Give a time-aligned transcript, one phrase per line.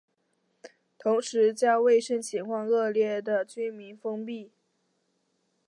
[0.97, 4.51] 同时将卫生情况恶劣的民居封闭。